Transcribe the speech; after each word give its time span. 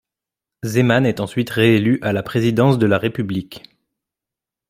Zeman 0.63 1.05
est 1.05 1.19
ensuite 1.19 1.51
réélu 1.51 1.99
à 2.01 2.11
la 2.11 2.23
présidence 2.23 2.79
de 2.79 2.87
la 2.87 2.97
République. 2.97 3.61